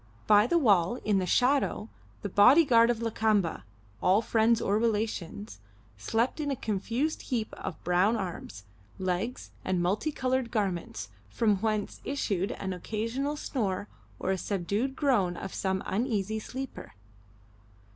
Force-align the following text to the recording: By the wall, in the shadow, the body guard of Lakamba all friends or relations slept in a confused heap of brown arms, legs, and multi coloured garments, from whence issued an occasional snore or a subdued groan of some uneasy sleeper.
By 0.25 0.47
the 0.47 0.57
wall, 0.57 0.95
in 1.05 1.19
the 1.19 1.27
shadow, 1.27 1.87
the 2.23 2.27
body 2.29 2.65
guard 2.65 2.89
of 2.89 3.01
Lakamba 3.03 3.61
all 4.01 4.23
friends 4.23 4.59
or 4.59 4.79
relations 4.79 5.59
slept 5.95 6.39
in 6.39 6.49
a 6.49 6.55
confused 6.55 7.21
heap 7.21 7.53
of 7.53 7.83
brown 7.83 8.15
arms, 8.17 8.63
legs, 8.97 9.51
and 9.63 9.79
multi 9.79 10.11
coloured 10.11 10.49
garments, 10.49 11.09
from 11.29 11.57
whence 11.57 12.01
issued 12.03 12.51
an 12.53 12.73
occasional 12.73 13.37
snore 13.37 13.87
or 14.17 14.31
a 14.31 14.39
subdued 14.39 14.95
groan 14.95 15.37
of 15.37 15.53
some 15.53 15.83
uneasy 15.85 16.39
sleeper. 16.39 16.93